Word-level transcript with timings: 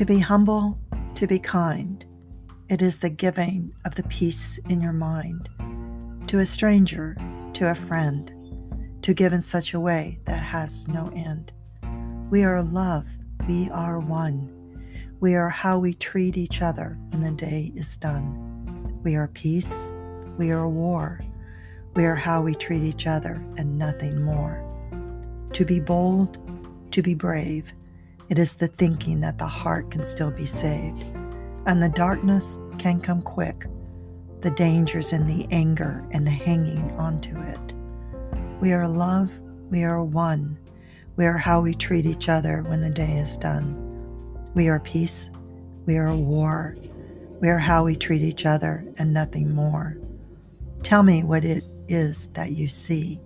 To 0.00 0.06
be 0.06 0.18
humble, 0.18 0.78
to 1.12 1.26
be 1.26 1.38
kind, 1.38 2.02
it 2.70 2.80
is 2.80 3.00
the 3.00 3.10
giving 3.10 3.74
of 3.84 3.96
the 3.96 4.02
peace 4.04 4.56
in 4.70 4.80
your 4.80 4.94
mind. 4.94 5.50
To 6.28 6.38
a 6.38 6.46
stranger, 6.46 7.18
to 7.52 7.70
a 7.70 7.74
friend, 7.74 8.32
to 9.02 9.12
give 9.12 9.34
in 9.34 9.42
such 9.42 9.74
a 9.74 9.78
way 9.78 10.18
that 10.24 10.42
has 10.42 10.88
no 10.88 11.12
end. 11.14 11.52
We 12.30 12.44
are 12.44 12.62
love, 12.62 13.08
we 13.46 13.68
are 13.72 13.98
one. 13.98 14.48
We 15.20 15.34
are 15.34 15.50
how 15.50 15.78
we 15.78 15.92
treat 15.92 16.38
each 16.38 16.62
other 16.62 16.96
when 17.10 17.20
the 17.20 17.32
day 17.32 17.70
is 17.76 17.98
done. 17.98 19.02
We 19.04 19.16
are 19.16 19.28
peace, 19.28 19.92
we 20.38 20.50
are 20.50 20.66
war. 20.66 21.20
We 21.94 22.06
are 22.06 22.14
how 22.14 22.40
we 22.40 22.54
treat 22.54 22.84
each 22.84 23.06
other 23.06 23.44
and 23.58 23.76
nothing 23.76 24.22
more. 24.22 24.64
To 25.52 25.64
be 25.66 25.78
bold, 25.78 26.38
to 26.92 27.02
be 27.02 27.12
brave, 27.12 27.74
it 28.30 28.38
is 28.38 28.56
the 28.56 28.68
thinking 28.68 29.18
that 29.18 29.38
the 29.38 29.46
heart 29.46 29.90
can 29.90 30.04
still 30.04 30.30
be 30.30 30.46
saved, 30.46 31.04
and 31.66 31.82
the 31.82 31.88
darkness 31.88 32.60
can 32.78 33.00
come 33.00 33.20
quick, 33.20 33.66
the 34.40 34.52
dangers 34.52 35.12
in 35.12 35.26
the 35.26 35.46
anger 35.50 36.06
and 36.12 36.24
the 36.24 36.30
hanging 36.30 36.90
onto 36.92 37.36
it. 37.36 37.74
We 38.60 38.72
are 38.72 38.88
love, 38.88 39.30
we 39.68 39.82
are 39.82 40.02
one, 40.02 40.58
we 41.16 41.26
are 41.26 41.36
how 41.36 41.60
we 41.60 41.74
treat 41.74 42.06
each 42.06 42.28
other 42.28 42.62
when 42.62 42.80
the 42.80 42.88
day 42.88 43.18
is 43.18 43.36
done. 43.36 43.76
We 44.54 44.68
are 44.68 44.80
peace, 44.80 45.32
we 45.84 45.96
are 45.98 46.14
war, 46.14 46.76
we 47.40 47.48
are 47.48 47.58
how 47.58 47.84
we 47.84 47.96
treat 47.96 48.22
each 48.22 48.46
other 48.46 48.84
and 48.98 49.12
nothing 49.12 49.54
more. 49.54 49.98
Tell 50.82 51.02
me 51.02 51.24
what 51.24 51.44
it 51.44 51.64
is 51.88 52.28
that 52.28 52.52
you 52.52 52.68
see 52.68 53.20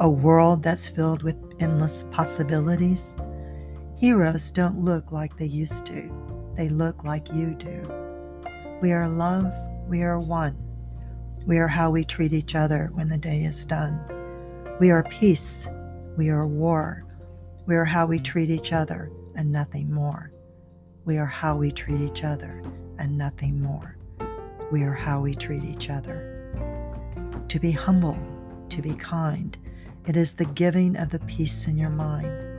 a 0.00 0.10
world 0.10 0.62
that's 0.62 0.88
filled 0.88 1.22
with 1.22 1.36
endless 1.60 2.04
possibilities. 2.10 3.16
Heroes 3.96 4.50
don't 4.50 4.84
look 4.84 5.12
like 5.12 5.36
they 5.36 5.46
used 5.46 5.86
to, 5.86 6.10
they 6.56 6.68
look 6.68 7.04
like 7.04 7.32
you 7.32 7.54
do. 7.54 7.80
We 8.82 8.92
are 8.92 9.08
love, 9.08 9.52
we 9.88 10.02
are 10.02 10.18
one. 10.18 10.58
We 11.46 11.58
are 11.58 11.68
how 11.68 11.90
we 11.90 12.04
treat 12.04 12.32
each 12.32 12.54
other 12.54 12.90
when 12.92 13.08
the 13.08 13.18
day 13.18 13.44
is 13.44 13.64
done. 13.64 14.00
We 14.80 14.90
are 14.90 15.04
peace, 15.04 15.68
we 16.16 16.28
are 16.28 16.46
war. 16.46 17.04
We 17.66 17.76
are 17.76 17.84
how 17.84 18.06
we 18.06 18.18
treat 18.18 18.50
each 18.50 18.72
other 18.72 19.10
and 19.36 19.50
nothing 19.50 19.92
more. 19.92 20.32
We 21.04 21.16
are 21.18 21.26
how 21.26 21.56
we 21.56 21.70
treat 21.70 22.00
each 22.00 22.24
other 22.24 22.62
and 22.98 23.16
nothing 23.16 23.60
more. 23.60 23.96
We 24.72 24.82
are 24.82 24.92
how 24.92 25.20
we 25.20 25.34
treat 25.34 25.64
each 25.64 25.88
other. 25.88 26.52
To 27.48 27.60
be 27.60 27.70
humble, 27.70 28.18
to 28.70 28.82
be 28.82 28.94
kind, 28.96 29.56
it 30.06 30.16
is 30.16 30.32
the 30.32 30.46
giving 30.46 30.96
of 30.96 31.10
the 31.10 31.20
peace 31.20 31.68
in 31.68 31.78
your 31.78 31.90
mind 31.90 32.53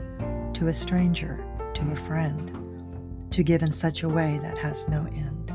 to 0.56 0.66
a 0.68 0.72
stranger, 0.72 1.44
to 1.74 1.82
a 1.90 1.96
friend, 1.96 2.50
to 3.30 3.42
give 3.42 3.62
in 3.62 3.70
such 3.70 4.02
a 4.02 4.08
way 4.08 4.40
that 4.40 4.56
has 4.56 4.88
no 4.88 5.06
end. 5.12 5.54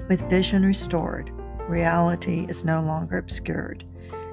With 0.10 0.28
vision 0.30 0.66
restored, 0.66 1.32
reality 1.70 2.46
is 2.50 2.66
no 2.66 2.82
longer 2.82 3.18
obscured, 3.20 3.86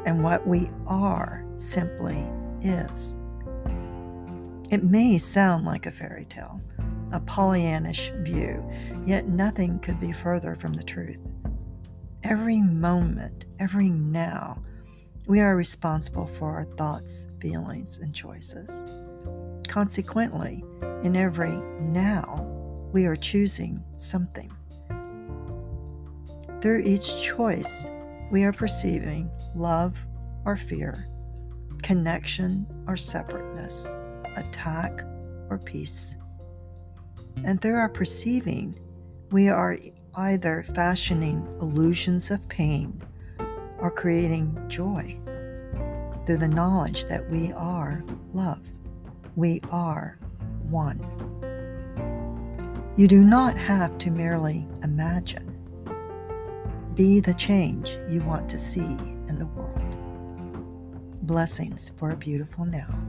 and 0.07 0.23
what 0.23 0.47
we 0.47 0.69
are 0.87 1.45
simply 1.57 2.25
is. 2.63 3.19
It 4.71 4.83
may 4.83 5.19
sound 5.19 5.67
like 5.67 5.87
a 5.87 5.91
fairy 5.91 6.25
tale, 6.25 6.61
a 7.13 7.21
Pollyannish 7.21 8.25
view, 8.25 8.65
yet 9.07 9.29
nothing 9.29 9.79
could 9.81 10.01
be 10.01 10.13
further 10.13 10.55
from 10.55 10.73
the 10.73 10.83
truth 10.83 11.21
every 12.25 12.61
moment, 12.61 13.45
every 13.59 13.91
now, 13.91 14.63
we 15.27 15.41
are 15.41 15.57
responsible 15.57 16.27
for 16.27 16.51
our 16.53 16.65
thoughts, 16.65 17.29
feelings, 17.39 17.99
and 17.99 18.15
choices. 18.15 18.83
Consequently, 19.69 20.65
in 21.03 21.17
every 21.17 21.57
now, 21.81 22.47
we 22.93 23.05
are 23.05 23.17
choosing 23.17 23.85
something. 23.95 24.51
Through 26.63 26.83
each 26.87 27.23
choice, 27.23 27.91
we 28.31 28.45
are 28.45 28.53
perceiving 28.53 29.31
love 29.55 30.03
or 30.47 30.57
fear, 30.57 31.07
connection 31.83 32.67
or 32.89 32.97
separateness, 32.97 33.99
attack 34.37 35.03
or 35.51 35.61
peace. 35.63 36.17
And 37.45 37.61
through 37.61 37.75
our 37.75 37.91
perceiving, 37.91 38.79
we 39.31 39.49
are 39.49 39.77
either 40.17 40.63
fashioning 40.63 41.47
illusions 41.61 42.31
of 42.31 42.47
pain 42.49 43.03
or 43.79 43.91
creating 43.91 44.57
joy 44.69 45.17
through 46.27 46.39
the 46.39 46.49
knowledge 46.49 47.05
that 47.07 47.29
we 47.31 47.53
are 47.53 48.05
love. 48.33 48.63
We 49.37 49.61
are 49.71 50.19
one. 50.69 50.99
You 52.97 53.09
do 53.09 53.23
not 53.23 53.59
have 53.59 53.99
to 53.99 54.11
merely 54.11 54.67
imagine. 54.83 55.51
Be 56.95 57.19
the 57.19 57.35
change 57.35 57.99
you 58.09 58.21
want 58.23 58.49
to 58.51 58.59
see 58.59 58.97
in 59.29 59.37
the 59.37 59.47
world. 59.47 59.97
Blessings 61.27 61.91
for 61.97 62.11
a 62.11 62.17
beautiful 62.17 62.65
now. 62.65 63.03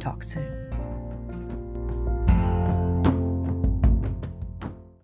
Talk 0.00 0.24
soon. 0.24 0.71